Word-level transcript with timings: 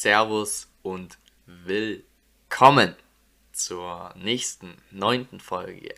Servus 0.00 0.68
und 0.82 1.18
willkommen 1.44 2.94
zur 3.50 4.14
nächsten 4.14 4.80
neunten 4.92 5.40
Folge 5.40 5.92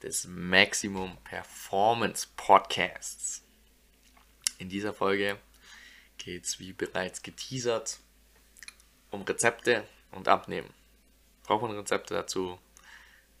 des 0.00 0.28
Maximum 0.28 1.18
Performance 1.24 2.28
Podcasts. 2.36 3.42
In 4.58 4.68
dieser 4.68 4.94
Folge 4.94 5.36
geht 6.16 6.44
es, 6.44 6.60
wie 6.60 6.72
bereits 6.72 7.22
geteasert, 7.22 7.98
um 9.10 9.22
Rezepte 9.22 9.84
und 10.12 10.28
Abnehmen. 10.28 10.72
Braucht 11.42 11.62
man 11.62 11.76
Rezepte 11.76 12.14
dazu? 12.14 12.60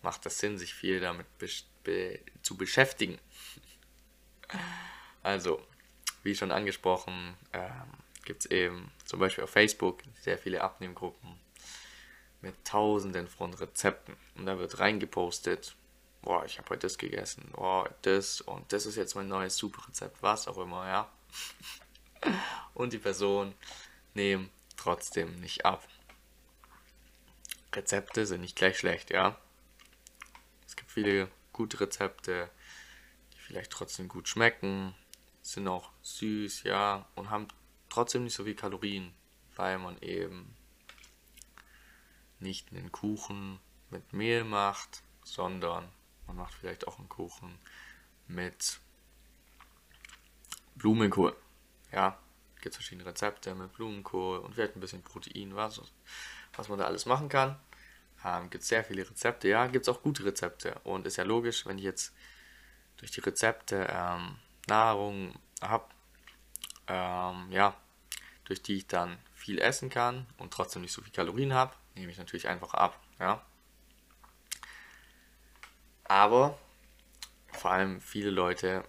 Macht 0.02 0.26
das 0.26 0.40
Sinn, 0.40 0.58
sich 0.58 0.74
viel 0.74 0.98
damit 0.98 1.28
be 1.84 2.18
zu 2.42 2.56
beschäftigen? 2.56 3.16
Also, 5.22 5.64
wie 6.24 6.34
schon 6.34 6.50
angesprochen, 6.50 7.36
ähm, 7.52 7.92
gibt 8.24 8.44
es 8.44 8.50
eben 8.50 8.90
zum 9.04 9.20
Beispiel 9.20 9.44
auf 9.44 9.50
Facebook 9.50 10.02
sehr 10.20 10.38
viele 10.38 10.62
Abnehmgruppen 10.62 11.40
mit 12.40 12.64
tausenden 12.64 13.28
von 13.28 13.54
Rezepten. 13.54 14.16
Und 14.36 14.46
da 14.46 14.58
wird 14.58 14.78
reingepostet, 14.78 15.74
boah, 16.22 16.44
ich 16.44 16.58
habe 16.58 16.70
heute 16.70 16.86
das 16.86 16.98
gegessen, 16.98 17.50
boah, 17.52 17.88
das 18.02 18.40
und 18.40 18.72
das 18.72 18.86
ist 18.86 18.96
jetzt 18.96 19.14
mein 19.14 19.28
neues 19.28 19.56
Superrezept, 19.56 20.22
was 20.22 20.48
auch 20.48 20.58
immer, 20.58 20.86
ja. 20.88 21.12
Und 22.74 22.92
die 22.92 22.98
Person 22.98 23.54
nehmen 24.14 24.50
trotzdem 24.76 25.40
nicht 25.40 25.64
ab. 25.64 25.86
Rezepte 27.74 28.26
sind 28.26 28.42
nicht 28.42 28.56
gleich 28.56 28.78
schlecht, 28.78 29.10
ja. 29.10 29.38
Es 30.66 30.76
gibt 30.76 30.90
viele 30.90 31.28
gute 31.52 31.80
Rezepte, 31.80 32.50
die 33.34 33.38
vielleicht 33.40 33.72
trotzdem 33.72 34.08
gut 34.08 34.28
schmecken, 34.28 34.94
sind 35.42 35.68
auch 35.68 35.90
süß, 36.02 36.62
ja, 36.62 37.06
und 37.14 37.30
haben 37.30 37.48
trotzdem 37.92 38.24
nicht 38.24 38.34
so 38.34 38.44
viel 38.44 38.54
Kalorien, 38.54 39.12
weil 39.54 39.78
man 39.78 39.98
eben 40.00 40.56
nicht 42.40 42.72
einen 42.72 42.90
Kuchen 42.90 43.60
mit 43.90 44.12
Mehl 44.12 44.44
macht, 44.44 45.02
sondern 45.24 45.88
man 46.26 46.36
macht 46.36 46.54
vielleicht 46.54 46.88
auch 46.88 46.98
einen 46.98 47.08
Kuchen 47.08 47.58
mit 48.26 48.80
Blumenkohl. 50.74 51.36
Ja, 51.92 52.18
gibt 52.62 52.74
verschiedene 52.74 53.06
Rezepte 53.06 53.54
mit 53.54 53.74
Blumenkohl 53.74 54.38
und 54.38 54.54
vielleicht 54.54 54.74
ein 54.74 54.80
bisschen 54.80 55.02
Protein, 55.02 55.54
was, 55.54 55.82
was 56.54 56.68
man 56.68 56.78
da 56.78 56.86
alles 56.86 57.04
machen 57.04 57.28
kann. 57.28 57.58
Ähm, 58.24 58.48
gibt 58.48 58.64
sehr 58.64 58.84
viele 58.84 59.08
Rezepte, 59.08 59.48
ja, 59.48 59.66
gibt 59.66 59.86
es 59.86 59.94
auch 59.94 60.02
gute 60.02 60.24
Rezepte. 60.24 60.80
Und 60.84 61.06
ist 61.06 61.16
ja 61.16 61.24
logisch, 61.24 61.66
wenn 61.66 61.76
ich 61.76 61.84
jetzt 61.84 62.14
durch 62.96 63.10
die 63.10 63.20
Rezepte 63.20 63.86
ähm, 63.90 64.38
Nahrung 64.66 65.34
habe, 65.60 65.84
ähm, 66.86 67.50
ja, 67.50 67.76
durch 68.52 68.62
die 68.62 68.76
ich 68.76 68.86
dann 68.86 69.16
viel 69.32 69.58
essen 69.58 69.88
kann 69.88 70.26
und 70.36 70.52
trotzdem 70.52 70.82
nicht 70.82 70.92
so 70.92 71.00
viel 71.00 71.12
Kalorien 71.12 71.54
habe, 71.54 71.72
nehme 71.94 72.12
ich 72.12 72.18
natürlich 72.18 72.48
einfach 72.48 72.74
ab. 72.74 73.00
Ja. 73.18 73.40
Aber 76.04 76.58
vor 77.50 77.70
allem 77.70 78.02
viele 78.02 78.28
Leute, 78.28 78.84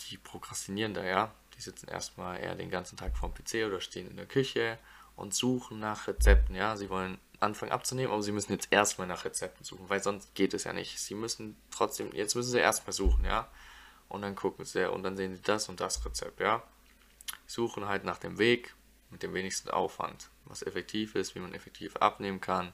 die 0.00 0.18
prokrastinieren 0.18 0.92
da, 0.92 1.04
ja. 1.04 1.32
Die 1.56 1.62
sitzen 1.62 1.88
erstmal 1.88 2.38
eher 2.38 2.54
den 2.54 2.68
ganzen 2.68 2.98
Tag 2.98 3.16
vorm 3.16 3.32
PC 3.32 3.66
oder 3.66 3.80
stehen 3.80 4.10
in 4.10 4.16
der 4.16 4.26
Küche 4.26 4.78
und 5.16 5.32
suchen 5.32 5.80
nach 5.80 6.06
Rezepten, 6.06 6.54
ja. 6.54 6.76
Sie 6.76 6.90
wollen 6.90 7.18
anfangen 7.40 7.72
abzunehmen, 7.72 8.12
aber 8.12 8.22
sie 8.22 8.32
müssen 8.32 8.52
jetzt 8.52 8.68
erstmal 8.70 9.06
nach 9.06 9.24
Rezepten 9.24 9.64
suchen, 9.64 9.88
weil 9.88 10.02
sonst 10.02 10.34
geht 10.34 10.52
es 10.52 10.64
ja 10.64 10.74
nicht. 10.74 11.00
Sie 11.00 11.14
müssen 11.14 11.56
trotzdem, 11.70 12.12
jetzt 12.12 12.34
müssen 12.34 12.50
sie 12.50 12.58
erstmal 12.58 12.92
suchen, 12.92 13.24
ja. 13.24 13.48
Und 14.10 14.20
dann 14.20 14.36
gucken 14.36 14.66
sie 14.66 14.90
und 14.90 15.02
dann 15.02 15.16
sehen 15.16 15.34
sie 15.34 15.40
das 15.40 15.70
und 15.70 15.80
das 15.80 16.04
Rezept, 16.04 16.40
ja 16.40 16.62
suchen 17.46 17.86
halt 17.86 18.04
nach 18.04 18.18
dem 18.18 18.38
Weg 18.38 18.74
mit 19.10 19.22
dem 19.22 19.34
wenigsten 19.34 19.70
Aufwand, 19.70 20.28
was 20.44 20.62
effektiv 20.62 21.14
ist, 21.14 21.34
wie 21.34 21.40
man 21.40 21.54
effektiv 21.54 21.96
abnehmen 21.96 22.40
kann, 22.40 22.72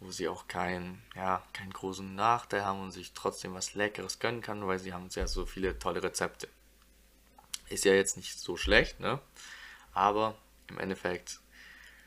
wo 0.00 0.10
sie 0.10 0.28
auch 0.28 0.48
keinen, 0.48 1.02
ja, 1.14 1.42
keinen 1.52 1.72
großen 1.72 2.14
Nachteil 2.14 2.64
haben 2.64 2.80
und 2.80 2.92
sich 2.92 3.12
trotzdem 3.12 3.54
was 3.54 3.74
Leckeres 3.74 4.18
gönnen 4.18 4.40
kann, 4.40 4.66
weil 4.66 4.78
sie 4.78 4.92
haben 4.92 5.10
sehr 5.10 5.28
so 5.28 5.46
viele 5.46 5.78
tolle 5.78 6.02
Rezepte. 6.02 6.48
Ist 7.68 7.84
ja 7.84 7.92
jetzt 7.92 8.16
nicht 8.16 8.38
so 8.38 8.56
schlecht, 8.56 9.00
ne? 9.00 9.20
Aber 9.92 10.36
im 10.68 10.78
Endeffekt 10.78 11.40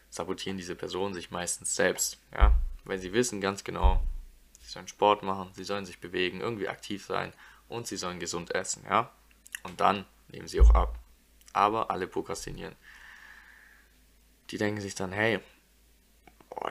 sabotieren 0.09 0.57
diese 0.57 0.75
Personen 0.75 1.13
sich 1.13 1.31
meistens 1.31 1.75
selbst, 1.75 2.19
ja? 2.33 2.55
Weil 2.85 2.99
sie 2.99 3.13
wissen 3.13 3.41
ganz 3.41 3.63
genau, 3.63 4.03
sie 4.61 4.69
sollen 4.69 4.87
Sport 4.87 5.23
machen, 5.23 5.51
sie 5.53 5.63
sollen 5.63 5.85
sich 5.85 5.99
bewegen, 5.99 6.41
irgendwie 6.41 6.69
aktiv 6.69 7.05
sein 7.05 7.33
und 7.67 7.87
sie 7.87 7.97
sollen 7.97 8.19
gesund 8.19 8.53
essen, 8.55 8.83
ja? 8.85 9.11
Und 9.63 9.79
dann 9.79 10.05
nehmen 10.29 10.47
sie 10.47 10.61
auch 10.61 10.71
ab 10.71 10.99
aber 11.57 11.91
alle 11.91 12.07
prokrastinieren. 12.07 12.75
Die 14.51 14.57
denken 14.57 14.79
sich 14.79 14.95
dann, 14.95 15.11
hey, 15.11 15.39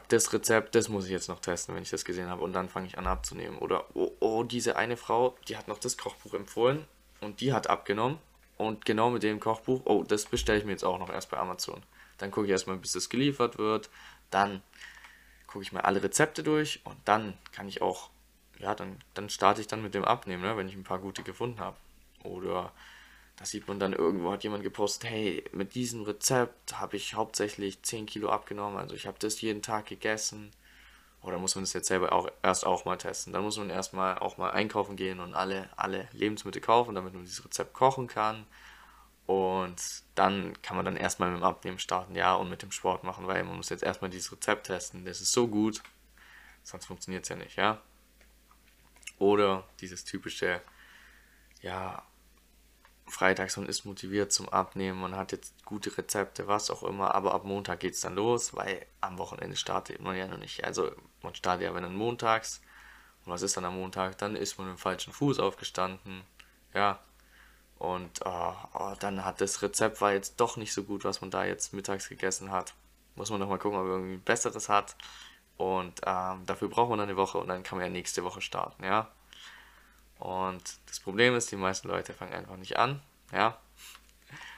das 0.09 0.33
Rezept, 0.33 0.75
das 0.75 0.89
muss 0.89 1.05
ich 1.05 1.11
jetzt 1.11 1.29
noch 1.29 1.41
testen, 1.41 1.75
wenn 1.75 1.83
ich 1.83 1.91
das 1.91 2.05
gesehen 2.05 2.29
habe 2.29 2.43
und 2.43 2.53
dann 2.53 2.69
fange 2.69 2.87
ich 2.87 2.99
an 2.99 3.07
abzunehmen. 3.07 3.59
Oder, 3.59 3.85
oh, 3.95 4.13
oh, 4.21 4.43
diese 4.43 4.77
eine 4.77 4.97
Frau, 4.97 5.37
die 5.49 5.57
hat 5.57 5.69
noch 5.69 5.79
das 5.79 5.97
Kochbuch 5.97 6.35
empfohlen 6.35 6.85
und 7.21 7.41
die 7.41 7.53
hat 7.53 7.69
abgenommen 7.69 8.19
und 8.57 8.85
genau 8.85 9.11
mit 9.11 9.23
dem 9.23 9.41
Kochbuch, 9.41 9.83
oh, 9.85 10.03
das 10.03 10.27
bestelle 10.27 10.59
ich 10.59 10.65
mir 10.65 10.73
jetzt 10.73 10.85
auch 10.85 10.99
noch 10.99 11.11
erst 11.11 11.31
bei 11.31 11.37
Amazon. 11.37 11.83
Dann 12.19 12.31
gucke 12.31 12.47
ich 12.47 12.53
erstmal, 12.53 12.77
bis 12.77 12.93
das 12.93 13.11
geliefert 13.11 13.59
wird, 13.59 13.91
dann 14.31 14.63
gucke 15.47 15.63
ich 15.63 15.73
mal 15.73 15.81
alle 15.81 16.03
Rezepte 16.03 16.43
durch 16.43 16.81
und 16.85 16.97
dann 17.05 17.37
kann 17.53 17.69
ich 17.69 17.83
auch, 17.83 18.11
ja, 18.59 18.75
dann, 18.75 18.99
dann 19.15 19.29
starte 19.29 19.61
ich 19.61 19.67
dann 19.67 19.83
mit 19.83 19.95
dem 19.95 20.05
Abnehmen, 20.05 20.43
ne, 20.43 20.57
wenn 20.57 20.69
ich 20.69 20.75
ein 20.75 20.85
paar 20.85 20.99
gute 20.99 21.23
gefunden 21.23 21.61
habe. 21.61 21.77
Oder 22.25 22.73
da 23.37 23.45
sieht 23.45 23.69
man 23.69 23.79
dann 23.79 23.93
irgendwo, 23.93 24.33
hat 24.33 24.45
jemand 24.45 24.63
gepostet, 24.63 25.11
hey, 25.11 25.45
mit 25.53 25.75
diesem 25.75 26.03
Rezept 26.03 26.79
habe 26.81 26.97
ich 26.97 27.15
hauptsächlich 27.15 27.83
10 27.83 28.07
Kilo 28.07 28.31
abgenommen, 28.31 28.79
also 28.79 28.95
ich 28.95 29.07
habe 29.07 29.19
das 29.19 29.41
jeden 29.41 29.63
Tag 29.63 29.87
gegessen. 29.87 30.51
Oder 31.23 31.39
muss 31.39 31.57
man 31.57 31.65
das 31.65 31.73
jetzt 31.73 31.89
selber 31.89 32.13
auch 32.13 32.29
erst 32.43 32.65
auch 32.65 32.85
mal 32.85 32.97
testen? 32.97 33.33
Dann 33.33 33.43
muss 33.43 33.59
man 33.59 33.69
erstmal 33.69 34.19
auch 34.19 34.39
mal 34.39 34.51
einkaufen 34.51 34.95
gehen 34.95 35.19
und 35.19 35.35
alle, 35.35 35.69
alle 35.77 36.09
Lebensmittel 36.13 36.63
kaufen, 36.63 36.95
damit 36.95 37.15
man 37.15 37.25
dieses 37.25 37.45
Rezept 37.45 37.73
kochen 37.73 38.07
kann. 38.07 38.47
Und 39.27 40.05
dann 40.15 40.53
kann 40.63 40.77
man 40.77 40.85
dann 40.85 40.97
erstmal 40.97 41.31
mit 41.31 41.41
dem 41.41 41.45
Abnehmen 41.45 41.81
starten, 41.81 42.15
ja, 42.15 42.35
und 42.35 42.49
mit 42.49 42.63
dem 42.63 42.71
Sport 42.71 43.03
machen, 43.03 43.27
weil 43.27 43.43
man 43.43 43.57
muss 43.57 43.71
jetzt 43.71 43.83
erstmal 43.83 44.09
dieses 44.09 44.31
Rezept 44.31 44.69
testen. 44.69 45.05
Das 45.05 45.21
ist 45.21 45.33
so 45.33 45.49
gut, 45.49 45.83
sonst 46.63 46.87
funktioniert 46.87 47.25
es 47.25 47.29
ja 47.29 47.37
nicht, 47.37 47.57
ja. 47.57 47.83
Oder 49.19 49.65
dieses 49.81 50.05
typische, 50.05 50.63
ja, 51.61 52.05
freitags 53.06 53.56
und 53.56 53.69
ist 53.69 53.84
motiviert 53.84 54.33
zum 54.33 54.49
Abnehmen 54.49 55.03
und 55.05 55.17
hat 55.17 55.33
jetzt 55.33 55.65
gute 55.65 55.97
Rezepte, 55.97 56.49
was 56.49 56.71
auch 56.71 56.83
immer, 56.83 57.15
aber 57.15 57.34
ab 57.34 57.44
Montag 57.44 57.81
geht 57.81 57.94
es 57.94 58.00
dann 58.00 58.15
los, 58.17 58.55
weil 58.55 58.84
am 59.00 59.19
Wochenende 59.19 59.56
startet 59.56 60.00
man 60.00 60.17
ja 60.17 60.27
noch 60.27 60.39
nicht. 60.39 60.65
Also 60.65 60.91
man 61.22 61.34
startet 61.34 61.65
ja 61.65 61.75
wenn 61.75 61.84
dann 61.84 61.97
montags 61.97 62.61
und 63.25 63.33
was 63.33 63.43
ist 63.43 63.56
dann 63.56 63.65
am 63.65 63.77
Montag? 63.77 64.19
Dann 64.19 64.37
ist 64.37 64.59
man 64.59 64.69
mit 64.69 64.77
dem 64.77 64.81
falschen 64.81 65.12
Fuß 65.12 65.39
aufgestanden, 65.39 66.22
ja, 66.75 67.00
und 67.78 68.21
oh, 68.25 68.55
oh, 68.75 68.95
dann 68.99 69.25
hat 69.25 69.41
das 69.41 69.62
Rezept 69.62 70.00
war 70.00 70.12
jetzt 70.12 70.41
doch 70.41 70.56
nicht 70.56 70.72
so 70.72 70.83
gut, 70.84 71.05
was 71.05 71.21
man 71.21 71.31
da 71.31 71.45
jetzt 71.45 71.75
mittags 71.75 72.09
gegessen 72.09 72.50
hat. 72.50 72.75
Muss 73.16 73.31
man 73.31 73.41
noch 73.41 73.49
mal 73.49 73.59
gucken, 73.59 73.78
ob 73.78 73.84
man 73.84 73.93
irgendwie 73.93 74.15
ein 74.15 74.22
besseres 74.22 74.69
hat. 74.69 74.97
Und 75.56 76.00
ähm, 76.06 76.45
dafür 76.47 76.69
braucht 76.69 76.91
man 76.91 76.99
dann 76.99 77.09
eine 77.09 77.16
Woche 77.16 77.39
und 77.39 77.49
dann 77.49 77.62
kann 77.62 77.78
man 77.78 77.87
ja 77.87 77.93
nächste 77.93 78.25
Woche 78.25 78.41
starten, 78.41 78.84
ja. 78.84 79.11
Und 80.19 80.78
das 80.87 81.00
Problem 81.00 81.34
ist, 81.34 81.50
die 81.50 81.56
meisten 81.56 81.88
Leute 81.88 82.15
fangen 82.15 82.32
einfach 82.32 82.56
nicht 82.56 82.77
an. 82.77 83.03
Ja. 83.32 83.60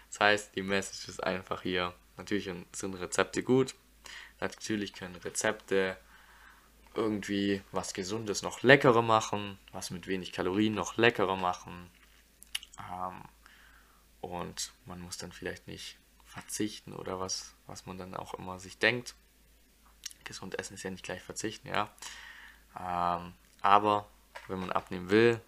Das 0.09 0.21
heißt, 0.21 0.57
die 0.57 0.63
Message 0.63 1.09
ist 1.09 1.23
einfach 1.23 1.63
hier. 1.63 1.95
Natürlich 2.17 2.51
sind 2.73 2.95
Rezepte 2.95 3.43
gut. 3.43 3.75
Natürlich 4.41 4.93
können 4.93 5.17
Rezepte 5.17 5.97
irgendwie 6.95 7.63
was 7.73 7.93
Gesundes 7.93 8.43
noch 8.43 8.63
leckerer 8.63 9.03
machen, 9.03 9.59
was 9.73 9.91
mit 9.91 10.07
wenig 10.07 10.33
Kalorien 10.33 10.75
noch 10.75 10.97
leckerer 10.97 11.37
machen. 11.37 11.91
Ähm, 12.91 13.23
und 14.21 14.73
man 14.85 15.01
muss 15.01 15.19
dann 15.19 15.33
vielleicht 15.33 15.67
nicht 15.67 15.99
verzichten 16.25 16.93
oder 16.93 17.21
was, 17.21 17.55
was 17.67 17.87
man 17.87 17.99
dann 17.99 18.15
auch 18.15 18.35
immer 18.35 18.59
sich 18.59 18.79
denkt. 18.79 19.15
Gesund 20.25 20.59
essen 20.59 20.75
ist 20.75 20.83
ja 20.83 20.91
nicht 20.91 21.05
gleich 21.05 21.23
verzichten, 21.23 21.69
ja. 21.69 21.91
Ähm, 22.79 23.35
aber 23.61 24.09
wenn 24.49 24.61
man 24.61 24.73
abnehmen 24.73 25.11
will, 25.11 25.41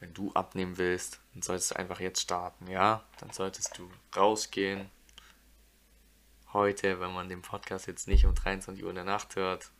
wenn 0.00 0.12
du 0.12 0.32
abnehmen 0.32 0.78
willst, 0.78 1.20
dann 1.32 1.42
solltest 1.42 1.70
du 1.70 1.76
einfach 1.76 2.00
jetzt 2.00 2.20
starten, 2.20 2.66
ja? 2.68 3.02
Dann 3.20 3.30
solltest 3.30 3.78
du 3.78 3.90
rausgehen. 4.16 4.90
Heute, 6.52 7.00
wenn 7.00 7.12
man 7.12 7.28
den 7.28 7.42
Podcast 7.42 7.86
jetzt 7.86 8.08
nicht 8.08 8.26
um 8.26 8.34
23 8.34 8.82
Uhr 8.84 8.90
in 8.90 8.96
der 8.96 9.04
Nacht 9.04 9.36
hört, 9.36 9.70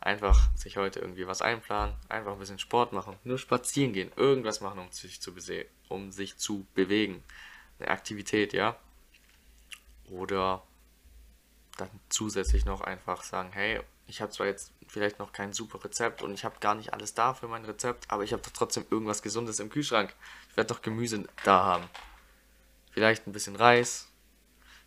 einfach 0.00 0.50
sich 0.56 0.76
heute 0.76 1.00
irgendwie 1.00 1.26
was 1.26 1.42
einplanen, 1.42 1.94
einfach 2.08 2.32
ein 2.32 2.38
bisschen 2.38 2.58
Sport 2.58 2.92
machen, 2.92 3.16
nur 3.24 3.38
spazieren 3.38 3.92
gehen, 3.92 4.10
irgendwas 4.16 4.60
machen, 4.60 4.80
um 4.80 4.90
sich 4.90 5.20
zu, 5.20 5.32
um 5.88 6.10
sich 6.12 6.36
zu 6.38 6.66
bewegen. 6.74 7.22
Eine 7.78 7.88
Aktivität, 7.88 8.52
ja? 8.52 8.76
Oder 10.10 10.62
dann 11.76 11.90
zusätzlich 12.08 12.64
noch 12.64 12.80
einfach 12.80 13.22
sagen, 13.22 13.50
hey, 13.52 13.80
ich 14.06 14.20
habe 14.20 14.32
zwar 14.32 14.46
jetzt 14.46 14.72
vielleicht 14.88 15.18
noch 15.18 15.32
kein 15.32 15.52
super 15.52 15.82
Rezept 15.82 16.22
und 16.22 16.34
ich 16.34 16.44
habe 16.44 16.58
gar 16.60 16.74
nicht 16.74 16.92
alles 16.92 17.14
da 17.14 17.34
für 17.34 17.48
mein 17.48 17.64
Rezept, 17.64 18.10
aber 18.10 18.24
ich 18.24 18.32
habe 18.32 18.42
doch 18.42 18.50
trotzdem 18.52 18.84
irgendwas 18.90 19.22
Gesundes 19.22 19.58
im 19.60 19.70
Kühlschrank. 19.70 20.14
Ich 20.50 20.56
werde 20.56 20.74
doch 20.74 20.82
Gemüse 20.82 21.24
da 21.44 21.64
haben. 21.64 21.84
Vielleicht 22.90 23.26
ein 23.26 23.32
bisschen 23.32 23.56
Reis, 23.56 24.12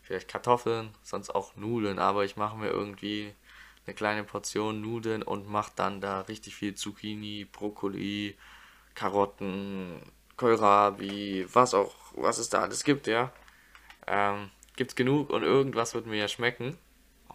vielleicht 0.03 0.27
Kartoffeln, 0.27 0.89
sonst 1.01 1.31
auch 1.31 1.56
Nudeln, 1.56 1.97
aber 1.97 2.23
ich 2.23 2.38
mache 2.38 2.57
mir 2.57 2.69
irgendwie 2.69 3.33
eine 3.85 3.95
kleine 3.95 4.23
Portion 4.23 4.81
Nudeln 4.81 5.23
und 5.23 5.47
mache 5.47 5.71
dann 5.75 6.01
da 6.01 6.21
richtig 6.21 6.56
viel 6.56 6.75
Zucchini, 6.75 7.45
Brokkoli, 7.45 8.38
Karotten, 8.94 10.01
Kohlrabi, 10.38 11.47
was 11.51 11.73
auch, 11.73 11.95
was 12.13 12.38
es 12.38 12.50
da 12.50 12.62
alles 12.62 12.83
gibt, 12.83 13.07
ja. 13.07 13.31
Ähm, 14.07 14.51
gibt's 14.75 14.95
genug 14.95 15.29
und 15.29 15.44
irgendwas 15.44 15.94
wird 15.94 16.06
mir 16.06 16.17
ja 16.17 16.27
schmecken. 16.27 16.77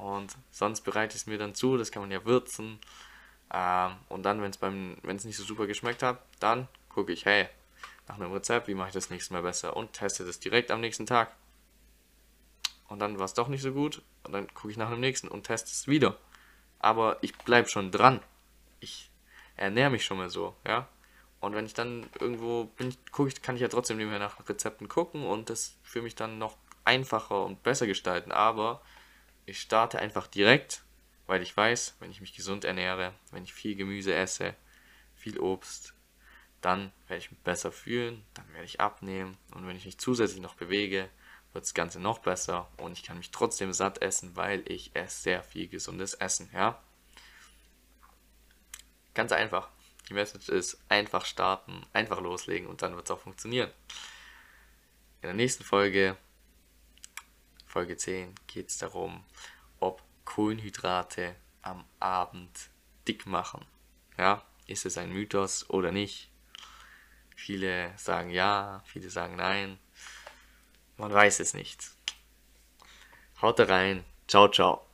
Und 0.00 0.34
sonst 0.50 0.80
bereite 0.80 1.14
ich 1.14 1.22
es 1.22 1.26
mir 1.26 1.36
dann 1.36 1.54
zu, 1.54 1.76
das 1.76 1.92
kann 1.92 2.02
man 2.02 2.10
ja 2.10 2.24
würzen. 2.24 2.78
Ähm, 3.52 3.92
und 4.08 4.22
dann, 4.22 4.40
wenn 4.40 4.50
es 4.50 4.56
beim, 4.56 4.96
wenn 5.02 5.16
es 5.16 5.24
nicht 5.24 5.36
so 5.36 5.44
super 5.44 5.66
geschmeckt 5.66 6.02
hat, 6.02 6.22
dann 6.38 6.68
gucke 6.88 7.12
ich, 7.12 7.26
hey, 7.26 7.48
nach 8.08 8.16
einem 8.16 8.32
Rezept, 8.32 8.66
wie 8.66 8.74
mache 8.74 8.88
ich 8.88 8.94
das 8.94 9.10
nächste 9.10 9.34
Mal 9.34 9.42
besser 9.42 9.76
und 9.76 9.92
teste 9.92 10.24
das 10.24 10.40
direkt 10.40 10.70
am 10.70 10.80
nächsten 10.80 11.06
Tag. 11.06 11.32
Und 12.88 12.98
dann 12.98 13.18
war 13.18 13.26
es 13.26 13.34
doch 13.34 13.48
nicht 13.48 13.62
so 13.62 13.72
gut 13.72 14.02
und 14.24 14.32
dann 14.32 14.52
gucke 14.54 14.70
ich 14.70 14.78
nach 14.78 14.90
dem 14.90 15.00
nächsten 15.00 15.28
und 15.28 15.44
teste 15.44 15.70
es 15.70 15.86
wieder. 15.86 16.16
Aber 16.78 17.18
ich 17.20 17.36
bleibe 17.36 17.68
schon 17.68 17.90
dran. 17.90 18.20
Ich 18.80 19.10
ernähre 19.56 19.90
mich 19.90 20.04
schon 20.04 20.16
mal 20.16 20.30
so, 20.30 20.54
ja. 20.66 20.88
Und 21.40 21.54
wenn 21.54 21.66
ich 21.66 21.74
dann 21.74 22.08
irgendwo 22.18 22.64
bin, 22.64 22.94
gucke 23.12 23.28
ich, 23.28 23.42
kann 23.42 23.54
ich 23.54 23.60
ja 23.60 23.68
trotzdem 23.68 23.98
nebenher 23.98 24.18
nach 24.18 24.48
Rezepten 24.48 24.88
gucken 24.88 25.24
und 25.26 25.50
das 25.50 25.76
für 25.82 26.00
mich 26.02 26.14
dann 26.14 26.38
noch 26.38 26.56
einfacher 26.84 27.44
und 27.44 27.62
besser 27.62 27.86
gestalten. 27.86 28.32
Aber 28.32 28.80
ich 29.46 29.60
starte 29.60 29.98
einfach 29.98 30.26
direkt, 30.26 30.82
weil 31.26 31.42
ich 31.42 31.56
weiß, 31.56 31.96
wenn 32.00 32.10
ich 32.10 32.20
mich 32.20 32.34
gesund 32.34 32.64
ernähre, 32.64 33.14
wenn 33.30 33.44
ich 33.44 33.54
viel 33.54 33.76
Gemüse 33.76 34.14
esse, 34.14 34.54
viel 35.14 35.38
Obst, 35.38 35.94
dann 36.60 36.92
werde 37.08 37.22
ich 37.22 37.30
mich 37.30 37.40
besser 37.40 37.72
fühlen, 37.72 38.24
dann 38.34 38.52
werde 38.52 38.66
ich 38.66 38.80
abnehmen 38.80 39.36
und 39.54 39.66
wenn 39.66 39.76
ich 39.76 39.84
mich 39.86 39.98
zusätzlich 39.98 40.40
noch 40.40 40.54
bewege, 40.54 41.08
wird 41.52 41.64
das 41.64 41.74
Ganze 41.74 42.00
noch 42.00 42.18
besser 42.18 42.68
und 42.78 42.92
ich 42.92 43.02
kann 43.02 43.18
mich 43.18 43.30
trotzdem 43.30 43.72
satt 43.72 44.02
essen, 44.02 44.36
weil 44.36 44.62
ich 44.70 44.94
esse 44.94 45.22
sehr 45.22 45.42
viel 45.42 45.68
gesundes 45.68 46.14
Essen, 46.14 46.48
ja. 46.52 46.82
Ganz 49.14 49.32
einfach. 49.32 49.68
Die 50.08 50.14
Message 50.14 50.48
ist 50.48 50.80
einfach 50.88 51.24
starten, 51.24 51.86
einfach 51.92 52.20
loslegen 52.20 52.68
und 52.68 52.82
dann 52.82 52.96
wird 52.96 53.06
es 53.06 53.10
auch 53.10 53.20
funktionieren. 53.20 53.70
In 55.22 55.28
der 55.28 55.34
nächsten 55.34 55.64
Folge, 55.64 56.16
Folge 57.70 57.96
10, 57.96 58.34
geht 58.48 58.68
es 58.68 58.78
darum, 58.78 59.22
ob 59.78 60.02
Kohlenhydrate 60.24 61.36
am 61.62 61.84
Abend 62.00 62.68
dick 63.06 63.26
machen. 63.26 63.64
Ja, 64.18 64.42
ist 64.66 64.86
es 64.86 64.98
ein 64.98 65.12
Mythos 65.12 65.70
oder 65.70 65.92
nicht? 65.92 66.32
Viele 67.36 67.96
sagen 67.96 68.30
ja, 68.30 68.82
viele 68.86 69.08
sagen 69.08 69.36
nein. 69.36 69.78
Man 70.96 71.14
weiß 71.14 71.38
es 71.38 71.54
nicht. 71.54 71.92
Haut 73.40 73.60
rein. 73.60 74.04
Ciao, 74.26 74.48
ciao. 74.48 74.84